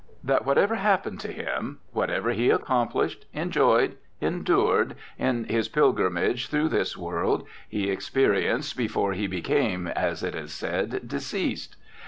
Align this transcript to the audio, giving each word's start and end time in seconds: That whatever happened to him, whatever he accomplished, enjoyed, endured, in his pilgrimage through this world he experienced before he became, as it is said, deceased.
That 0.23 0.47
whatever 0.47 0.77
happened 0.77 1.19
to 1.19 1.31
him, 1.31 1.79
whatever 1.91 2.31
he 2.31 2.49
accomplished, 2.49 3.27
enjoyed, 3.33 3.97
endured, 4.19 4.95
in 5.19 5.43
his 5.43 5.67
pilgrimage 5.67 6.47
through 6.47 6.69
this 6.69 6.97
world 6.97 7.45
he 7.69 7.87
experienced 7.91 8.75
before 8.75 9.13
he 9.13 9.27
became, 9.27 9.85
as 9.85 10.23
it 10.23 10.33
is 10.33 10.51
said, 10.53 11.07
deceased. 11.07 11.75